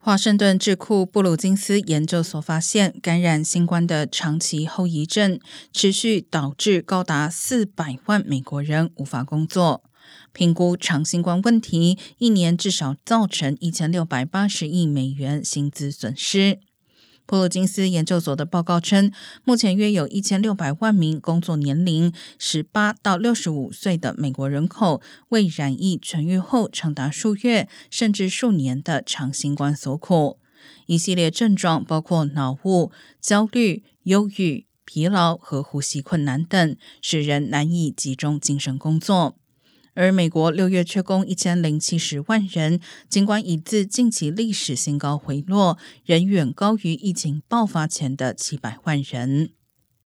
[0.00, 5.38] 华盛顿智库布鲁金斯研究所发现，感染新冠的长期后遗症
[5.72, 9.82] 持续导致高达四百万美国人无法工作。
[10.32, 16.60] 评估长新冠问题，一年至少造成一千六百八十亿美元薪资损失。
[17.28, 19.12] 普鲁金斯研究所的报告称，
[19.44, 30.38] 目前约有一千六百万名工作年龄十八到六十五岁的美国人口为染疫痊愈后长达数月甚至数年的长新冠所苦。
[30.86, 32.90] 一系列症状包括脑雾、
[33.20, 39.36] 焦虑、忧郁、疲劳和呼吸困难等，使人难以集中精神工作。
[39.98, 49.50] 而美国六月缺工一千零七十万人，尽管已自近期历史新高回落，仍远高于疫情爆发前的七百万人。